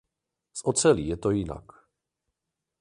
S 0.57 0.63
ocelí 0.65 1.07
je 1.07 1.17
to 1.17 1.31
jinak. 1.31 1.63